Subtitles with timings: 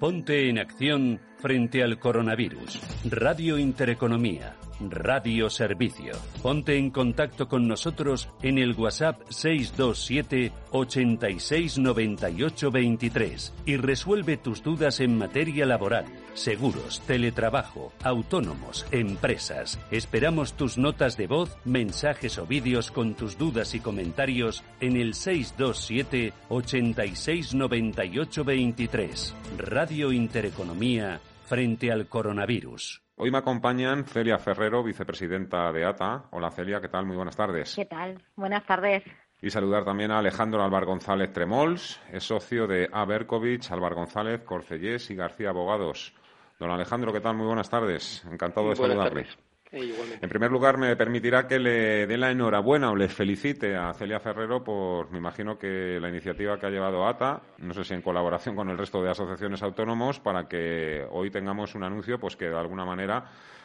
[0.00, 2.80] Ponte en acción frente al coronavirus.
[3.04, 4.56] Radio Intereconomía.
[4.88, 6.14] Radio Servicio.
[6.42, 14.62] Ponte en contacto con nosotros en el WhatsApp 627 86 98 23 y resuelve tus
[14.62, 19.78] dudas en materia laboral, seguros, teletrabajo, autónomos, empresas.
[19.90, 25.14] Esperamos tus notas de voz, mensajes o vídeos con tus dudas y comentarios en el
[25.14, 29.34] 627 86 98 23.
[29.58, 33.02] Radio Intereconomía frente al coronavirus.
[33.16, 36.26] Hoy me acompañan Celia Ferrero, vicepresidenta de ATA.
[36.30, 37.06] Hola Celia, ¿qué tal?
[37.06, 37.74] Muy buenas tardes.
[37.74, 38.22] ¿Qué tal?
[38.36, 39.02] Buenas tardes.
[39.42, 45.10] Y saludar también a Alejandro Álvar González Tremols, es socio de Abercovich, Álvar González, Corcellés
[45.10, 46.14] y García Abogados.
[46.60, 47.34] Don Alejandro, ¿qué tal?
[47.34, 48.24] Muy buenas tardes.
[48.30, 49.26] Encantado de saludarle.
[49.72, 54.18] En primer lugar, me permitirá que le dé la enhorabuena o le felicite a Celia
[54.18, 58.02] Ferrero por, me imagino que la iniciativa que ha llevado ATA, no sé si en
[58.02, 62.48] colaboración con el resto de asociaciones autónomos, para que hoy tengamos un anuncio pues que
[62.48, 63.24] de alguna manera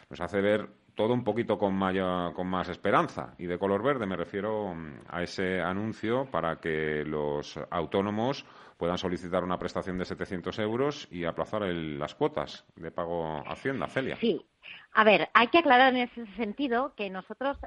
[0.10, 1.80] nos hace ver todo un poquito con,
[2.34, 3.34] con más esperanza.
[3.38, 8.46] Y de color verde me refiero mm, a ese anuncio para que los autónomos
[8.78, 13.88] puedan solicitar una prestación de 700 euros y aplazar las cuotas de pago Hacienda.
[13.88, 14.18] Celia.
[14.18, 14.46] Sí,
[14.98, 17.58] a ver, hay que aclarar en ese sentido que nosotros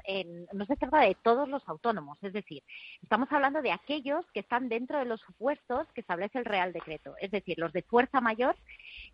[0.51, 2.63] no se trata de todos los autónomos, es decir,
[3.03, 7.13] estamos hablando de aquellos que están dentro de los supuestos que establece el Real Decreto,
[7.21, 8.55] es decir, los de fuerza mayor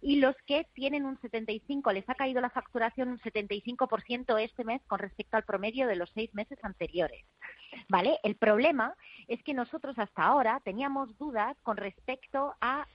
[0.02, 4.82] y los que tienen un 75, les ha caído la facturación un 75% este mes
[4.88, 7.26] con respecto al promedio de los seis meses anteriores.
[7.90, 8.20] ¿Vale?
[8.24, 8.96] El problema
[9.28, 12.88] es que nosotros hasta ahora teníamos dudas con respecto a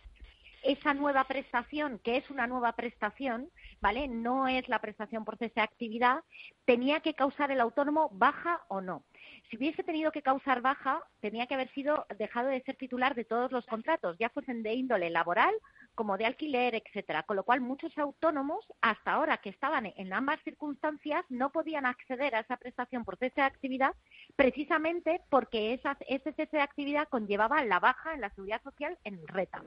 [0.62, 3.48] esa nueva prestación, que es una nueva prestación,
[3.80, 4.08] ¿vale?
[4.08, 6.20] No es la prestación por cese de actividad,
[6.64, 9.04] tenía que causar el autónomo baja o no.
[9.48, 13.24] Si hubiese tenido que causar baja, tenía que haber sido dejado de ser titular de
[13.24, 15.54] todos los contratos, ya fuesen de índole laboral
[15.94, 17.24] como de alquiler, etcétera.
[17.24, 22.34] Con lo cual, muchos autónomos, hasta ahora que estaban en ambas circunstancias, no podían acceder
[22.34, 23.94] a esa prestación por cese de actividad
[24.36, 29.62] precisamente porque ese cese de actividad conllevaba la baja en la seguridad social en RETA.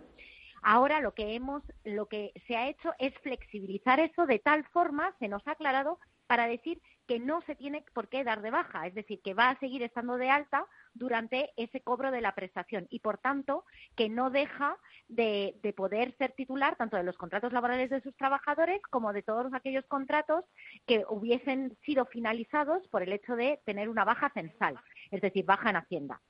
[0.64, 5.14] Ahora lo que hemos, lo que se ha hecho es flexibilizar eso de tal forma,
[5.20, 8.88] se nos ha aclarado, para decir que no se tiene por qué dar de baja,
[8.88, 12.88] es decir, que va a seguir estando de alta durante ese cobro de la prestación
[12.90, 13.66] y, por tanto,
[13.96, 14.78] que no deja
[15.10, 19.22] de, de, poder ser titular tanto de los contratos laborales de sus trabajadores como de
[19.22, 20.46] todos aquellos contratos
[20.88, 24.80] que hubiesen sido finalizados por el hecho de tener una baja censal,
[25.12, 26.22] es decir, baja en Hacienda.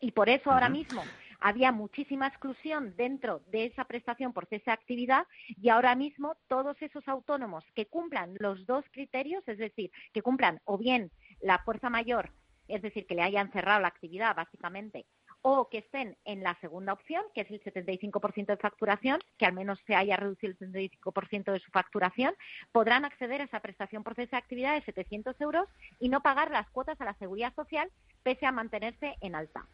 [0.00, 1.02] Y por eso ahora mismo
[1.46, 5.28] había muchísima exclusión dentro de esa prestación por cese de actividad
[5.62, 10.60] y ahora mismo todos esos autónomos que cumplan los dos criterios, es decir, que cumplan
[10.64, 12.32] o bien la fuerza mayor,
[12.66, 15.06] es decir, que le hayan cerrado la actividad básicamente,
[15.40, 19.52] o que estén en la segunda opción, que es el 75% de facturación, que al
[19.52, 22.34] menos se haya reducido el 75% de su facturación,
[22.72, 25.68] podrán acceder a esa prestación por cese de actividad de 700 euros
[26.00, 27.88] y no pagar las cuotas a la seguridad social
[28.24, 29.68] pese a mantenerse en alta.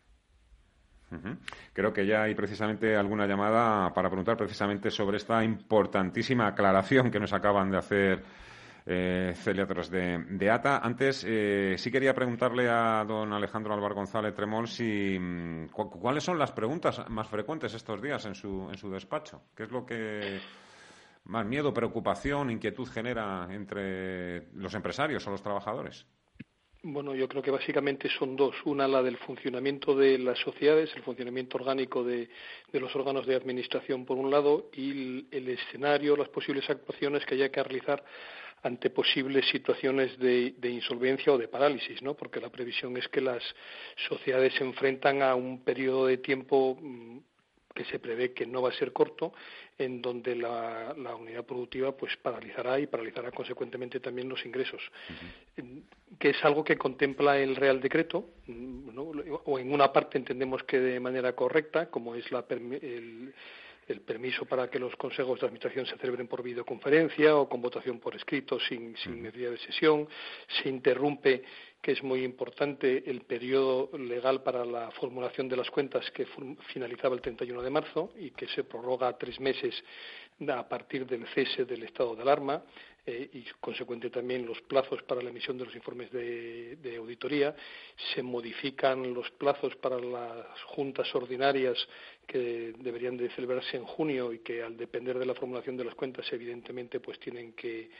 [1.72, 7.20] Creo que ya hay precisamente alguna llamada para preguntar precisamente sobre esta importantísima aclaración que
[7.20, 8.22] nos acaban de hacer
[8.84, 10.78] eh, Celia Torres de, ATA.
[10.78, 16.38] Antes, eh, sí quería preguntarle a don Alejandro Álvaro González Tremol si, mm, cuáles son
[16.38, 19.42] las preguntas más frecuentes estos días en su, en su despacho.
[19.54, 20.40] ¿Qué es lo que
[21.24, 26.06] más miedo, preocupación, inquietud genera entre los empresarios o los trabajadores?
[26.84, 28.56] Bueno, yo creo que básicamente son dos.
[28.64, 32.28] Una, la del funcionamiento de las sociedades, el funcionamiento orgánico de,
[32.72, 37.52] los órganos de administración, por un lado, y el, escenario, las posibles actuaciones que haya
[37.52, 38.04] que realizar
[38.64, 42.14] ante posibles situaciones de, de, insolvencia o de parálisis, ¿no?
[42.14, 43.42] Porque la previsión es que las
[44.08, 47.18] sociedades se enfrentan a un periodo de tiempo mm,
[47.72, 49.32] que se prevé que no va a ser corto,
[49.78, 54.82] en donde la, unidad productiva pues paralizará y paralizará consecuentemente también los ingresos,
[56.18, 58.30] que es algo que contempla el Real Decreto,
[59.44, 63.32] o en una parte entendemos que de manera correcta, como es la, el,
[63.88, 67.98] el permiso para que los consejos de administración se celebren por videoconferencia o con votación
[67.98, 70.08] por escrito sin, sin necesidad de sesión,
[70.62, 71.42] se interrumpe
[71.82, 76.26] que es muy importante el periodo legal para la formulación de las cuentas que
[76.72, 79.74] finalizaba el 31 de marzo y que se prorroga tres meses
[80.48, 82.62] a partir del cese del estado de alarma.
[83.04, 87.52] Eh, y consecuente también los plazos para la emisión de los informes de, auditoría.
[88.14, 91.76] Se modifican los plazos para las juntas ordinarias
[92.26, 95.94] que deberían de celebrarse en junio y que al depender de la formulación de las
[95.94, 97.90] cuentas evidentemente pues tienen que,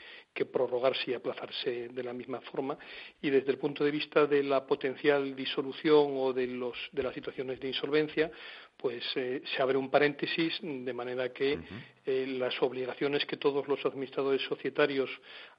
[0.51, 2.77] prorrogarse y aplazarse de la misma forma.
[3.21, 7.13] Y desde el punto de vista de la potencial disolución o de, los, de las
[7.13, 8.31] situaciones de insolvencia
[8.77, 11.57] pues eh, se abre un paréntesis de manera que
[12.05, 15.09] eh, las obligaciones que todos los administradores societarios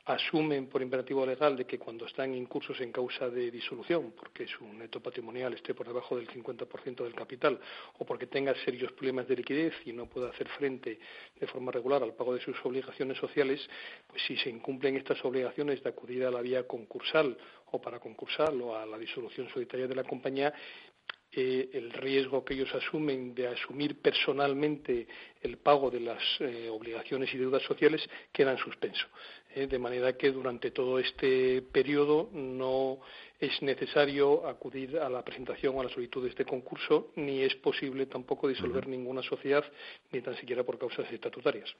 [0.05, 4.71] asumen por imperativo legal de que cuando están incursos en causa de disolución, porque su
[4.75, 7.59] neto patrimonial esté por debajo del 50% del capital
[7.99, 10.99] o porque tenga serios problemas de liquidez y no pueda hacer frente
[11.39, 13.69] de forma regular al pago de sus obligaciones sociales,
[14.07, 17.37] pues si se incumplen estas obligaciones de acudir a la vía concursal
[17.73, 20.53] o para concursar o a la disolución solitaria de la compañía,
[21.37, 25.07] eh, el riesgo que ellos asumen de asumir personalmente
[25.43, 29.07] el pago de las eh, obligaciones y deudas sociales queda en suspenso.
[29.55, 32.99] Eh, de manera que durante todo este periodo no
[33.39, 37.55] es necesario acudir a la presentación o a la solicitud de este concurso, ni es
[37.57, 39.65] posible tampoco disolver ninguna sociedad,
[40.11, 41.75] ni tan siquiera por causas estatutarias.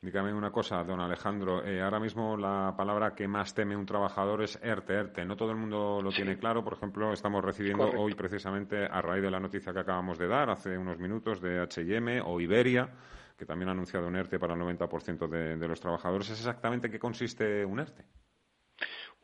[0.00, 1.64] Dígame una cosa, don Alejandro.
[1.64, 5.24] Eh, ahora mismo la palabra que más teme un trabajador es ERTE, ERTE.
[5.24, 6.62] No todo el mundo lo tiene claro.
[6.62, 10.50] Por ejemplo, estamos recibiendo hoy precisamente, a raíz de la noticia que acabamos de dar
[10.50, 12.88] hace unos minutos de H&M o Iberia,
[13.36, 16.30] que también ha anunciado un ERTE para el 90% de, de los trabajadores.
[16.30, 18.04] ¿Es exactamente qué consiste un ERTE?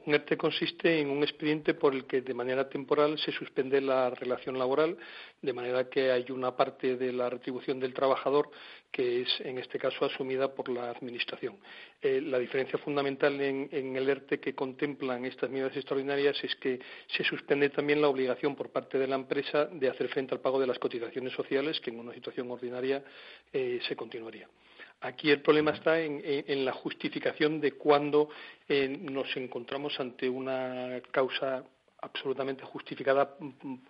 [0.07, 4.11] Un ERTE consiste en un expediente por el que de manera temporal se suspende la
[4.11, 4.99] relación laboral,
[5.41, 8.51] de manera que hay una parte de la retribución del trabajador
[8.91, 11.57] que es, en este caso, asumida por la Administración.
[12.03, 16.79] Eh, la diferencia fundamental en, el ERTE que contemplan estas medidas extraordinarias es que
[17.09, 20.61] se suspende también la obligación por parte de la empresa de hacer frente al pago
[20.61, 23.03] de las cotizaciones sociales, que en una situación ordinaria
[23.53, 24.49] eh, se continuaría.
[25.05, 28.31] Aquí el problema está en, la justificación de cuándo
[28.67, 31.63] eh, nos encontramos ante una causa
[32.01, 33.37] absolutamente justificada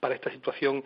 [0.01, 0.83] para esta situación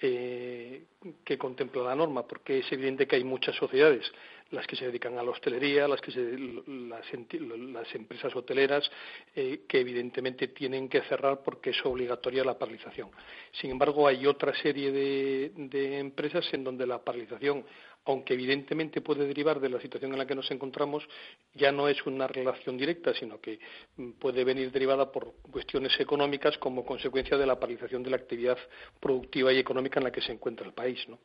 [0.00, 0.84] eh,
[1.24, 4.04] que contempla la norma, porque es evidente que hay muchas sociedades,
[4.52, 8.88] las que se dedican a la hostelería, las, que las, empresas hoteleras,
[9.34, 13.10] eh, que evidentemente tienen que cerrar porque es obligatoria la paralización.
[13.50, 17.64] Sin embargo, hay otra serie de empresas en donde la paralización
[18.04, 21.06] aunque evidentemente puede derivar de la situación en la que nos encontramos,
[21.54, 23.60] ya no es una relación directa, sino que
[23.96, 28.58] mm, puede venir derivada por cuestiones económicas como consecuencia de la paralización de la actividad
[29.00, 31.06] productiva y económica en la que se encuentra el país.
[31.08, 31.18] ¿no?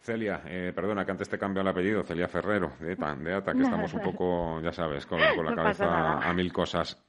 [0.00, 3.52] Celia, eh, perdona que antes te cambio el apellido, Celia Ferrero, de ETA, de ATA,
[3.52, 7.02] que estamos un poco, ya sabes, con, la cabeza a mil cosas.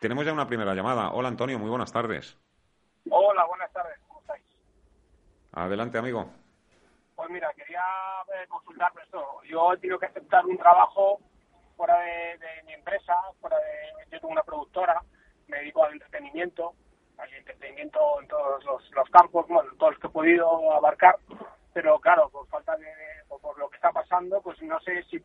[0.00, 1.10] Tenemos ya una primera llamada.
[1.12, 2.36] Hola Antonio, muy buenas tardes.
[3.10, 4.44] Hola, buenas tardes, ¿cómo estáis?
[5.52, 6.30] Adelante, amigo.
[7.18, 7.82] Pues mira, quería
[8.28, 9.42] eh, consultar esto.
[9.42, 11.18] Yo he tenido que aceptar un trabajo
[11.76, 15.02] fuera de, mi empresa, fuera de, yo tengo una productora,
[15.48, 16.74] me dedico al entretenimiento,
[17.18, 21.16] al entretenimiento en todos los, campos, bueno, todos los que he podido abarcar,
[21.72, 22.86] pero claro, por falta de,
[23.42, 25.20] por, lo que está pasando, pues no sé si,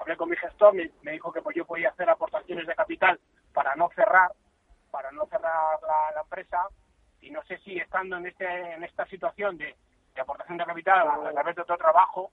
[0.00, 3.20] hablé con mi gestor, me, dijo que pues yo podía hacer aportaciones de capital
[3.54, 4.32] para no cerrar,
[4.90, 6.66] para no cerrar la, la empresa,
[7.20, 9.76] y no sé si estando en este en esta situación de
[10.20, 12.30] de aportación de capital a, través de otro trabajo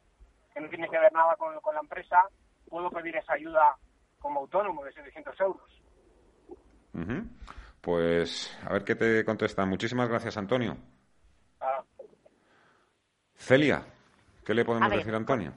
[0.54, 2.24] que no tiene que ver nada con, la empresa,
[2.70, 3.78] puedo pedir esa ayuda
[4.20, 5.82] como autónomo de 700 euros.
[7.80, 9.66] Pues a ver qué te contesta.
[9.66, 10.76] Muchísimas gracias, Antonio.
[13.36, 13.84] Celia,
[14.44, 15.54] ¿qué le podemos decir a Antonio?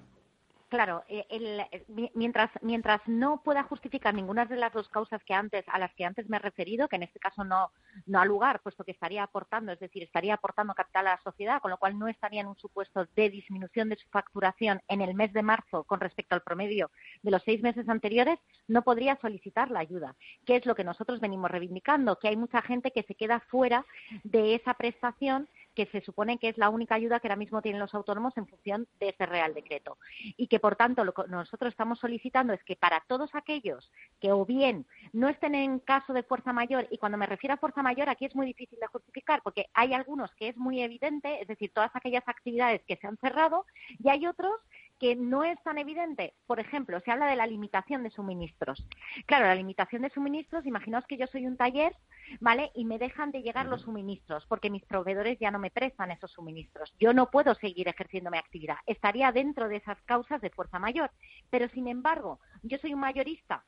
[0.71, 5.65] Claro, eh, eh, mientras, mientras no pueda justificar ninguna de las dos causas que antes,
[5.67, 7.73] a las que antes me he referido, que en este caso no,
[8.07, 11.61] no ha lugar, puesto que estaría aportando, es decir, estaría aportando capital a la sociedad,
[11.61, 15.13] con lo cual no estaría en un supuesto de disminución de su facturación en el
[15.15, 19.73] mes de marzo con respecto al promedio de los seis meses anteriores, no podría solicitar
[19.73, 20.15] la ayuda,
[20.47, 23.85] que es lo que nosotros venimos reivindicando, que hay mucha gente que se queda fuera
[24.23, 27.81] de esa prestación que se supone que es la única ayuda que ahora mismo tienen
[27.81, 29.99] los autónomos en función de ese Real Decreto.
[30.37, 34.33] Y que, por tanto, lo que nosotros estamos solicitando es que para todos aquellos que
[34.33, 37.83] o bien no estén en caso de fuerza mayor, y cuando me refiero a fuerza
[37.83, 41.49] mayor, aquí es muy difícil de justificar, porque hay algunos que es muy evidente, es
[41.49, 43.67] decir, todas aquellas actividades que se han cerrado,
[43.99, 44.53] y hay otros
[45.01, 46.35] que no es tan evidente.
[46.47, 48.87] Por ejemplo, se habla de la limitación de suministros.
[49.27, 51.97] Claro, la limitación de suministros, imaginaos que yo soy un taller,
[52.39, 52.71] ¿vale?
[52.75, 56.31] Y me dejan de llegar los suministros porque mis proveedores ya no me prestan esos
[56.33, 56.95] suministros.
[57.01, 58.77] Yo no puedo seguir ejerciendo mi actividad.
[58.87, 61.11] Estaría dentro de esas causas de fuerza mayor.
[61.49, 63.65] Pero, sin embargo, yo soy un mayorista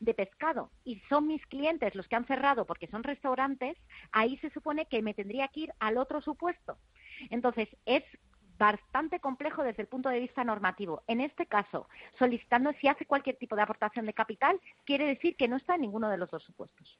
[0.00, 3.76] de pescado y son mis clientes los que han cerrado porque son restaurantes,
[4.12, 6.76] ahí se supone que me tendría que ir al otro supuesto.
[7.30, 8.04] Entonces, es
[8.58, 11.02] bastante complejo desde el punto de vista normativo.
[11.06, 15.48] En este caso, solicitando si hace cualquier tipo de aportación de capital, quiere decir que
[15.48, 16.98] no está en ninguno de los dos supuestos.